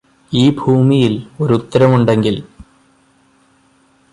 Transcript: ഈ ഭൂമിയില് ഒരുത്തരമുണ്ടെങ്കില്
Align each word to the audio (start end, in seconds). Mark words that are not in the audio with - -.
ഈ 0.31 0.43
ഭൂമിയില് 0.51 1.19
ഒരുത്തരമുണ്ടെങ്കില് 1.43 2.41